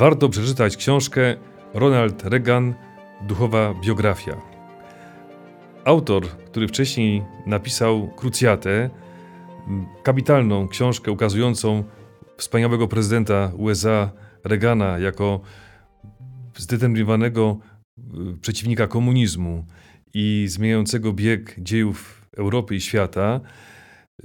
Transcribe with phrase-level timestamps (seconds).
[0.00, 1.36] warto przeczytać książkę
[1.74, 2.74] Ronald Reagan
[3.28, 4.40] Duchowa biografia.
[5.84, 8.90] Autor, który wcześniej napisał Krucjatę,
[10.02, 11.84] kapitalną książkę ukazującą
[12.36, 14.10] wspaniałego prezydenta USA
[14.44, 15.40] Reagana jako
[16.56, 17.58] zdeterminowanego
[17.98, 19.66] y, przeciwnika komunizmu
[20.14, 23.40] i zmieniającego bieg dziejów Europy i świata,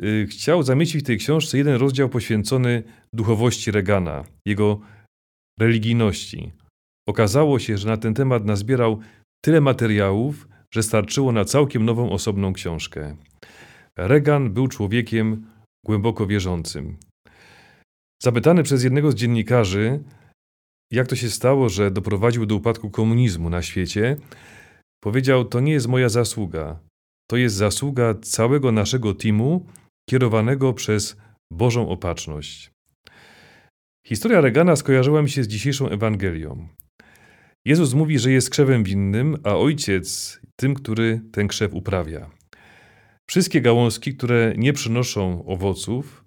[0.03, 2.83] y, chciał zamieścić w tej książce jeden rozdział poświęcony
[3.13, 4.94] duchowości Reagana, jego
[5.59, 6.51] religijności.
[7.07, 8.99] Okazało się, że na ten temat nazbierał
[9.41, 13.15] tyle materiałów, że starczyło na całkiem nową osobną książkę.
[13.97, 15.47] Reagan był człowiekiem
[15.85, 16.97] głęboko wierzącym.
[18.23, 20.03] Zapytany przez jednego z dziennikarzy,
[20.91, 24.17] jak to się stało, że doprowadził do upadku komunizmu na świecie,
[25.03, 26.79] powiedział: To nie jest moja zasługa.
[27.29, 29.65] To jest zasługa całego naszego teamu,
[30.09, 31.17] kierowanego przez
[31.51, 32.74] Bożą opatrzność.
[34.07, 36.67] Historia Regana skojarzyła mi się z dzisiejszą Ewangelią.
[37.65, 42.29] Jezus mówi, że jest krzewem winnym, a ojciec tym, który ten krzew uprawia.
[43.29, 46.23] Wszystkie gałązki, które nie przynoszą owoców,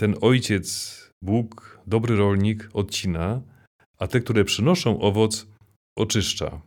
[0.00, 3.42] ten ojciec, Bóg, dobry rolnik, odcina,
[3.98, 5.46] a te, które przynoszą owoc,
[5.98, 6.62] oczyszcza.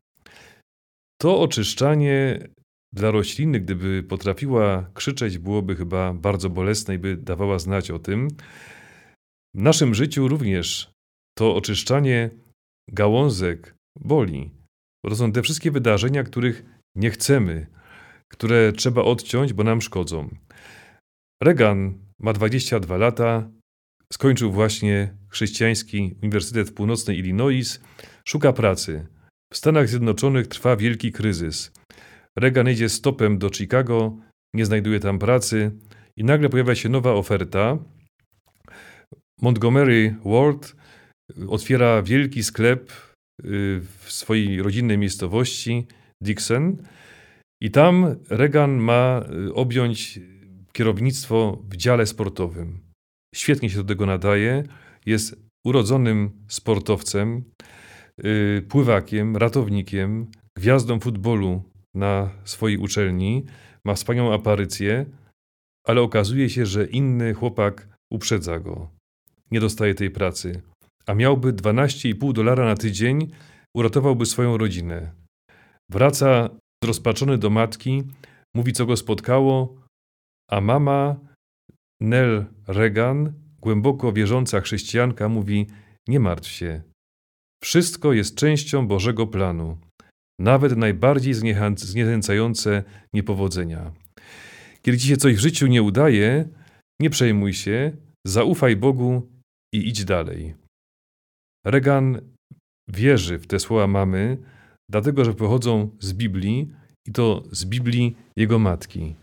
[1.21, 2.47] To oczyszczanie
[2.93, 8.27] dla rośliny, gdyby potrafiła krzyczeć, byłoby chyba bardzo bolesne i by dawała znać o tym.
[9.55, 10.91] W naszym życiu również
[11.37, 12.29] to oczyszczanie
[12.91, 14.51] gałązek boli.
[15.03, 16.65] Bo to są te wszystkie wydarzenia, których
[16.95, 17.67] nie chcemy,
[18.31, 20.35] które trzeba odciąć, bo nam szkodzą.
[21.43, 23.49] Regan ma 22 lata,
[24.13, 27.79] skończył właśnie chrześcijański Uniwersytet w Północnej Illinois,
[28.27, 29.07] szuka pracy.
[29.53, 31.71] W Stanach Zjednoczonych trwa wielki kryzys.
[32.37, 34.17] Reagan idzie stopem do Chicago,
[34.53, 35.71] nie znajduje tam pracy
[36.17, 37.77] i nagle pojawia się nowa oferta.
[39.41, 40.75] Montgomery Ward
[41.47, 45.87] otwiera wielki sklep y, w swojej rodzinnej miejscowości
[46.21, 46.77] Dixon
[47.61, 50.19] i tam Reagan ma y, objąć
[50.73, 52.79] kierownictwo w dziale sportowym.
[53.35, 54.63] Świetnie się do tego nadaje,
[55.05, 55.35] jest
[55.65, 57.43] urodzonym sportowcem,
[58.25, 61.63] y, pływakiem, ratownikiem, gwiazdą futbolu
[61.95, 63.45] na swojej uczelni,
[63.85, 65.05] ma wspaniałą aparycję,
[65.87, 68.89] ale okazuje się, że inny chłopak uprzedza go.
[69.53, 70.61] Nie dostaje tej pracy,
[71.05, 73.31] a miałby 12,5 dolara na tydzień,
[73.75, 75.11] uratowałby swoją rodzinę.
[75.91, 76.49] Wraca
[76.83, 78.03] zrozpaczony do matki,
[78.55, 79.75] mówi co go spotkało,
[80.51, 81.15] a mama
[82.01, 85.67] Nell Reagan, głęboko wierząca chrześcijanka, mówi:
[86.07, 86.81] Nie martw się.
[87.63, 89.77] Wszystko jest częścią Bożego planu
[90.39, 91.33] nawet najbardziej
[91.75, 92.83] zniechęcające
[93.13, 93.91] niepowodzenia.
[94.81, 96.47] Kiedy ci się coś w życiu nie udaje,
[97.01, 97.91] nie przejmuj się,
[98.27, 99.32] zaufaj Bogu
[99.73, 100.55] i idź dalej.
[101.65, 102.21] Regan
[102.89, 104.37] wierzy w te słowa mamy,
[104.91, 106.71] dlatego że pochodzą z Biblii
[107.07, 109.15] i to z Biblii jego matki.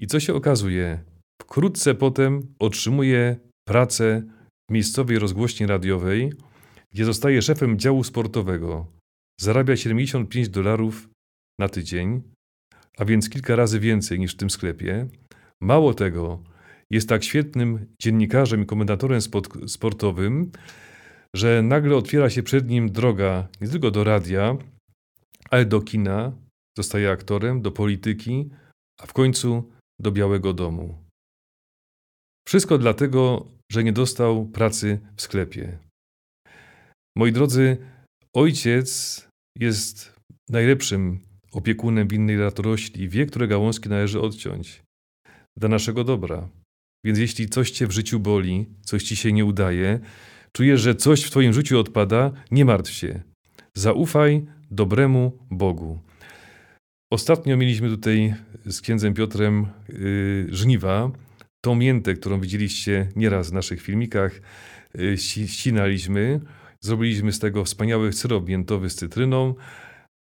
[0.00, 1.04] I co się okazuje?
[1.42, 3.36] Wkrótce potem otrzymuje
[3.68, 4.22] pracę
[4.70, 6.32] w miejscowej rozgłośni radiowej,
[6.92, 8.86] gdzie zostaje szefem działu sportowego.
[9.40, 11.08] Zarabia 75 dolarów
[11.60, 12.22] na tydzień,
[12.98, 15.08] a więc kilka razy więcej niż w tym sklepie.
[15.62, 16.42] Mało tego,
[16.92, 19.20] jest tak świetnym dziennikarzem i komentatorem
[19.66, 20.52] sportowym,
[21.36, 24.56] że nagle otwiera się przed nim droga nie tylko do radia,
[25.50, 26.32] ale do kina,
[26.78, 28.50] zostaje aktorem, do polityki,
[29.00, 31.04] a w końcu do Białego Domu.
[32.48, 35.78] Wszystko dlatego, że nie dostał pracy w sklepie.
[37.16, 37.76] Moi drodzy,
[38.34, 39.28] ojciec
[39.58, 40.14] jest
[40.48, 41.20] najlepszym
[41.52, 44.82] opiekunem winnej latorośli i wie, które gałązki należy odciąć
[45.58, 46.48] dla naszego dobra.
[47.04, 50.00] Więc jeśli coś cię w życiu boli, coś ci się nie udaje,
[50.52, 53.22] czujesz, że coś w twoim życiu odpada, nie martw się.
[53.74, 56.00] Zaufaj dobremu Bogu.
[57.12, 58.34] Ostatnio mieliśmy tutaj
[58.66, 61.10] z księdzem Piotrem yy, żniwa,
[61.60, 64.40] tą miętę, którą widzieliście nieraz w naszych filmikach,
[64.94, 66.40] yy, ścinaliśmy.
[66.80, 69.54] Zrobiliśmy z tego wspaniały syrop miętowy z cytryną,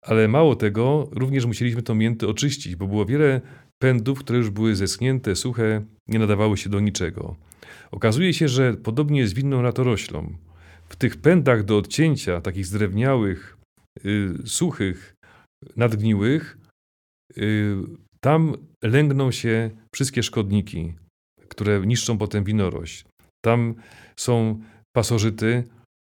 [0.01, 3.41] ale mało tego, również musieliśmy tą miętę oczyścić, bo było wiele
[3.81, 7.35] pędów, które już były zeschnięte, suche, nie nadawały się do niczego.
[7.91, 10.33] Okazuje się, że podobnie jest winną latoroślą.
[10.89, 13.57] W tych pędach do odcięcia, takich zdrewniałych,
[14.03, 15.13] yy, suchych,
[15.75, 16.57] nadgniłych,
[17.35, 17.77] yy,
[18.19, 18.53] tam
[18.83, 20.93] lęgną się wszystkie szkodniki,
[21.47, 23.05] które niszczą potem winorość.
[23.45, 23.75] Tam
[24.17, 24.61] są
[24.95, 25.63] pasożyty,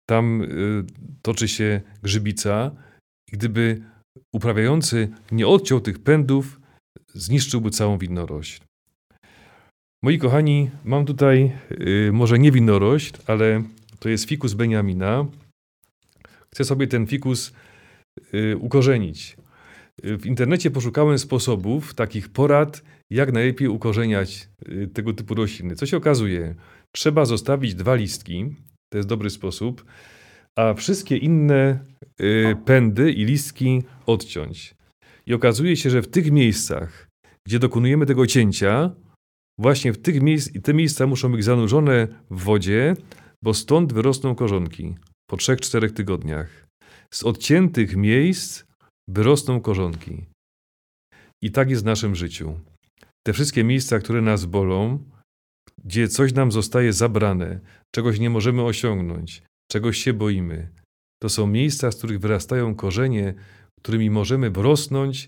[0.09, 0.85] tam y,
[1.21, 2.71] toczy się grzybica
[3.31, 3.81] i gdyby
[4.33, 6.59] uprawiający nie odciął tych pędów,
[7.13, 8.61] zniszczyłby całą winorośl.
[10.05, 13.63] Moi kochani, mam tutaj y, może nie winorośl, ale
[13.99, 15.25] to jest fikus Beniamina.
[16.53, 17.53] chcę sobie ten fikus
[18.33, 19.37] y, ukorzenić.
[20.03, 25.75] W internecie poszukałem sposobów, takich porad, jak najlepiej ukorzeniać y, tego typu rośliny.
[25.75, 26.55] Co się okazuje?
[26.95, 28.55] Trzeba zostawić dwa listki,
[28.89, 29.85] to jest dobry sposób,
[30.57, 31.79] a wszystkie inne
[32.21, 34.75] y, pędy i listki odciąć.
[35.25, 37.07] I okazuje się, że w tych miejscach,
[37.47, 38.91] gdzie dokonujemy tego cięcia,
[39.59, 42.95] właśnie w tych miejsc, te miejsca muszą być zanurzone w wodzie,
[43.43, 44.95] bo stąd wyrosną korzonki
[45.29, 46.67] po 3-4 tygodniach.
[47.13, 48.63] Z odciętych miejsc
[49.09, 50.25] wyrosną korzonki.
[51.43, 52.59] I tak jest w naszym życiu.
[53.27, 54.99] Te wszystkie miejsca, które nas bolą,
[55.83, 57.59] gdzie coś nam zostaje zabrane,
[57.95, 60.69] czegoś nie możemy osiągnąć, czegoś się boimy,
[61.23, 63.33] to są miejsca, z których wyrastają korzenie,
[63.79, 65.27] którymi możemy wrosnąć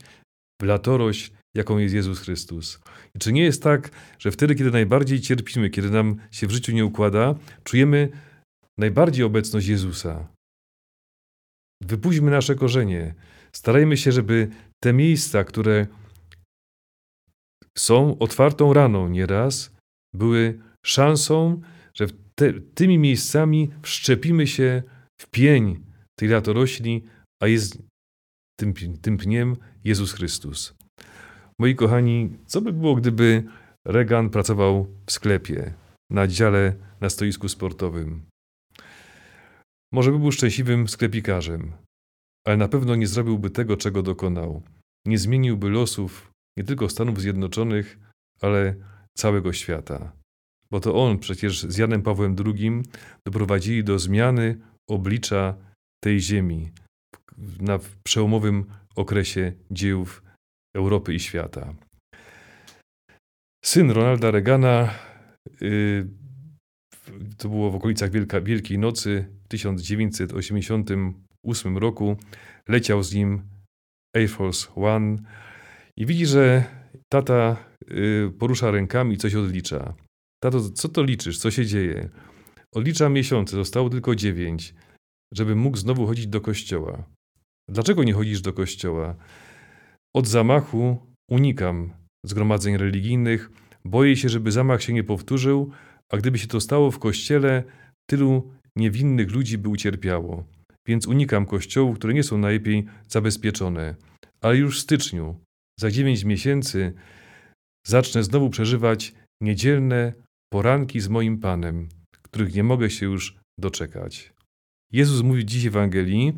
[0.62, 2.80] w latorość, jaką jest Jezus Chrystus.
[3.16, 6.72] I czy nie jest tak, że wtedy, kiedy najbardziej cierpimy, kiedy nam się w życiu
[6.72, 8.10] nie układa, czujemy
[8.78, 10.28] najbardziej obecność Jezusa?
[11.84, 13.16] Wypuśćmy nasze korzenie.
[13.56, 14.48] Starajmy się, żeby
[14.84, 15.88] te miejsca, które
[17.78, 19.76] są otwartą raną nieraz,
[20.16, 21.62] były szansą,
[21.94, 24.84] że te, tymi miejscami wszczepimy się
[25.22, 25.84] w pień
[26.20, 27.04] tej latorośli,
[27.42, 27.78] a jest
[28.60, 30.77] tym, tym pniem Jezus Chrystus.
[31.60, 33.44] Moi kochani, co by było, gdyby
[33.86, 35.74] Regan pracował w sklepie,
[36.12, 38.22] na dziale na stoisku sportowym?
[39.94, 41.72] Może by był szczęśliwym sklepikarzem,
[42.48, 44.62] ale na pewno nie zrobiłby tego, czego dokonał.
[45.06, 48.00] Nie zmieniłby losów nie tylko Stanów Zjednoczonych,
[48.42, 48.76] ale
[49.18, 50.12] całego świata.
[50.72, 52.84] Bo to on przecież z Janem Pawłem II
[53.28, 54.60] doprowadzili do zmiany
[54.90, 55.56] oblicza
[56.04, 56.72] tej ziemi
[57.60, 58.66] na przełomowym
[58.96, 60.27] okresie dziejów
[60.78, 61.74] Europy i świata.
[63.66, 64.94] Syn Ronalda Reagana,
[65.62, 66.08] yy,
[67.38, 72.18] to było w okolicach Wielka, Wielkiej Nocy w 1988 roku,
[72.68, 73.42] leciał z nim
[74.16, 75.18] Air Force One
[75.98, 76.64] i widzi, że
[77.10, 77.58] tata
[77.88, 79.94] yy, porusza rękami i coś odlicza.
[80.44, 81.38] Tato, co to liczysz?
[81.38, 82.10] Co się dzieje?
[82.76, 84.74] Odlicza miesiące, zostało tylko dziewięć,
[85.34, 87.04] żeby mógł znowu chodzić do kościoła.
[87.70, 89.16] Dlaczego nie chodzisz do kościoła?
[90.18, 90.98] Od zamachu
[91.30, 91.94] unikam
[92.26, 93.52] zgromadzeń religijnych,
[93.86, 95.72] boję się, żeby zamach się nie powtórzył,
[96.12, 97.64] a gdyby się to stało w kościele,
[98.10, 100.44] tylu niewinnych ludzi by ucierpiało.
[100.88, 103.96] Więc unikam kościołów, które nie są najlepiej zabezpieczone.
[104.42, 105.40] Ale już w styczniu,
[105.80, 106.94] za dziewięć miesięcy,
[107.88, 110.14] zacznę znowu przeżywać niedzielne
[110.54, 111.90] poranki z moim Panem,
[112.22, 114.34] których nie mogę się już doczekać.
[114.92, 116.34] Jezus mówi dziś w Ewangelii,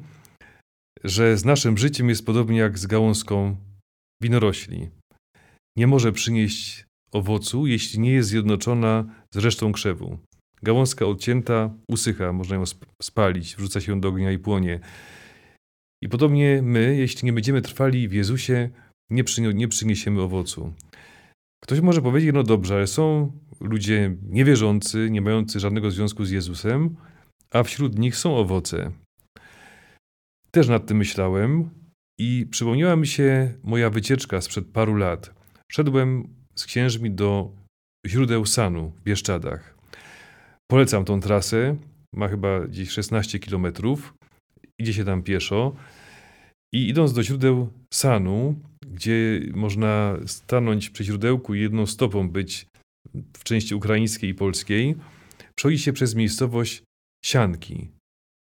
[1.04, 3.69] że z naszym życiem jest podobnie jak z gałązką
[4.22, 4.90] winorośli.
[5.78, 10.18] Nie może przynieść owocu, jeśli nie jest zjednoczona z resztą krzewu.
[10.64, 12.64] Gałązka odcięta usycha, można ją
[13.02, 14.80] spalić, wrzuca się do ognia i płonie.
[16.04, 18.70] I podobnie my, jeśli nie będziemy trwali w Jezusie,
[19.10, 19.24] nie,
[19.54, 20.74] nie przyniesiemy owocu.
[21.64, 26.96] Ktoś może powiedzieć, no dobrze, ale są ludzie niewierzący, nie mający żadnego związku z Jezusem,
[27.52, 28.92] a wśród nich są owoce.
[30.52, 31.70] Też nad tym myślałem
[32.20, 35.34] i przypomniała mi się moja wycieczka sprzed paru lat.
[35.72, 37.52] Szedłem z księżmi do
[38.08, 39.78] źródeł Sanu w Bieszczadach.
[40.72, 41.78] Polecam tą trasę,
[42.16, 44.14] ma chyba gdzieś 16 kilometrów,
[44.80, 45.76] idzie się tam pieszo
[46.74, 48.56] i idąc do źródeł Sanu,
[48.88, 52.68] gdzie można stanąć przy źródełku i jedną stopą być
[53.38, 54.96] w części ukraińskiej i polskiej,
[55.56, 56.84] przechodzi się przez miejscowość
[57.26, 57.90] Sianki.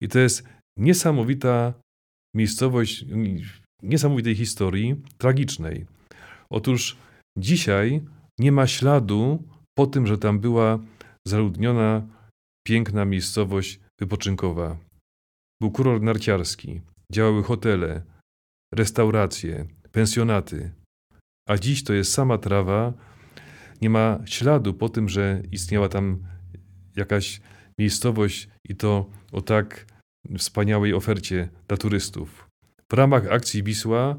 [0.03, 0.49] I to jest
[0.79, 1.75] niesamowita
[2.35, 3.05] miejscowość
[3.83, 5.87] niesamowitej historii, tragicznej.
[6.51, 6.97] Otóż
[7.39, 8.03] dzisiaj
[8.39, 9.43] nie ma śladu
[9.79, 10.79] po tym, że tam była
[11.27, 12.07] zaludniona,
[12.67, 14.79] piękna miejscowość wypoczynkowa.
[15.61, 16.81] Był kurort narciarski,
[17.13, 18.03] działały hotele,
[18.75, 20.73] restauracje, pensjonaty.
[21.49, 22.93] A dziś to jest sama trawa,
[23.83, 26.27] nie ma śladu po tym, że istniała tam
[26.97, 27.41] jakaś
[27.79, 29.87] miejscowość i to o tak
[30.39, 32.50] wspaniałej ofercie dla turystów.
[32.91, 34.17] W ramach akcji Wisła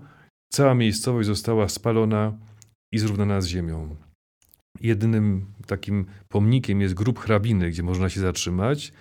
[0.53, 2.37] cała miejscowość została spalona
[2.93, 3.95] i zrównana z ziemią.
[4.81, 8.93] Jedynym takim pomnikiem jest grób hrabiny, gdzie można się zatrzymać,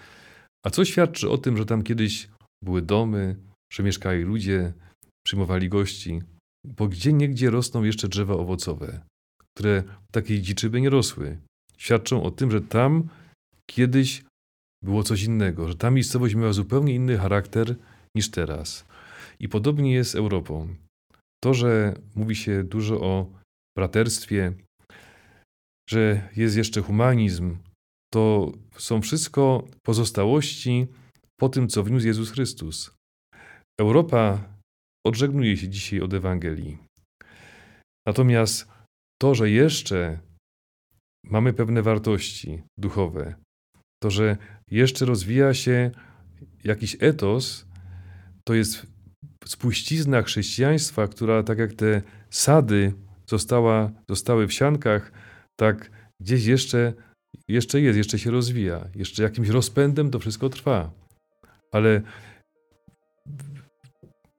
[0.66, 2.28] a co świadczy o tym, że tam kiedyś
[2.64, 3.36] były domy,
[3.72, 4.72] że mieszkali ludzie,
[5.26, 6.22] przyjmowali gości,
[6.66, 9.00] bo gdzie niegdzie rosną jeszcze drzewa owocowe,
[9.42, 11.38] które takiej dziczyby nie rosły.
[11.78, 13.08] Świadczą o tym, że tam
[13.70, 14.24] kiedyś
[14.84, 17.76] było coś innego, że ta miejscowość miała zupełnie inny charakter
[18.16, 18.84] niż teraz.
[19.40, 20.74] I podobnie jest z Europą.
[21.44, 23.32] To, że mówi się dużo o
[23.78, 24.52] braterstwie,
[25.90, 27.58] że jest jeszcze humanizm,
[28.12, 30.86] to są wszystko pozostałości
[31.40, 32.94] po tym, co wniósł Jezus Chrystus.
[33.80, 34.48] Europa
[35.06, 36.78] odżegnuje się dzisiaj od Ewangelii.
[38.06, 38.68] Natomiast
[39.22, 40.20] to, że jeszcze
[41.24, 43.34] mamy pewne wartości duchowe,
[44.02, 44.36] to, że
[44.70, 45.90] jeszcze rozwija się
[46.64, 47.66] jakiś etos,
[48.44, 48.86] to jest
[49.44, 52.92] spuścizna chrześcijaństwa, która tak jak te sady
[53.26, 55.12] została, zostały w siankach,
[55.56, 56.92] tak gdzieś jeszcze,
[57.48, 60.90] jeszcze jest, jeszcze się rozwija, jeszcze jakimś rozpędem to wszystko trwa.
[61.72, 62.02] Ale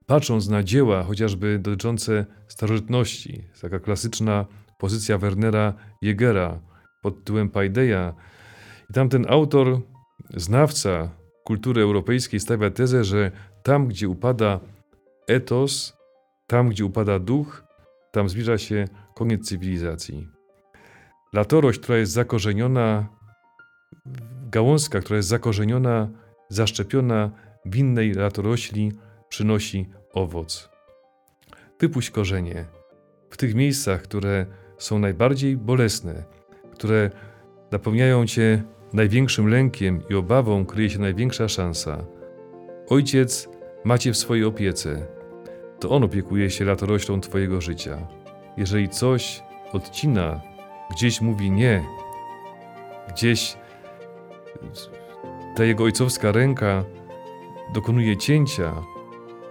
[0.06, 4.46] patrząc na dzieła chociażby dotyczące starożytności, taka klasyczna
[4.80, 6.60] pozycja Wernera Jägera
[7.02, 8.14] pod tytułem Paideia,
[8.90, 9.82] i tam ten autor,
[10.34, 11.10] znawca
[11.44, 13.32] kultury europejskiej stawia tezę, że
[13.64, 14.60] tam, gdzie upada
[15.28, 15.98] etos,
[16.48, 17.64] tam, gdzie upada duch,
[18.12, 20.28] tam zbliża się koniec cywilizacji.
[21.34, 23.08] Latorość, która jest zakorzeniona,
[24.52, 26.10] gałązka, która jest zakorzeniona,
[26.50, 27.32] zaszczepiona
[27.66, 28.92] w innej latorośli,
[29.30, 30.70] przynosi owoc.
[31.80, 32.66] Wypuść korzenie
[33.30, 34.46] w tych miejscach, które
[34.78, 36.24] są najbardziej bolesne,
[36.72, 37.10] które
[37.72, 38.64] napełniają cię
[38.94, 42.06] największym lękiem i obawą, kryje się największa szansa.
[42.88, 43.50] Ojciec
[43.84, 45.08] macie w swojej opiece.
[45.80, 48.08] To on opiekuje się latoroślą Twojego życia.
[48.58, 50.42] Jeżeli coś odcina,
[50.92, 51.84] gdzieś mówi nie,
[53.10, 53.58] gdzieś
[55.56, 56.84] ta jego ojcowska ręka
[57.74, 58.74] dokonuje cięcia,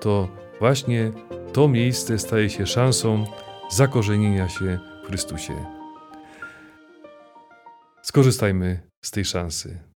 [0.00, 1.12] to właśnie
[1.52, 3.24] to miejsce staje się szansą
[3.70, 5.66] zakorzenienia się w Chrystusie.
[8.02, 9.89] Skorzystajmy z tej szansy.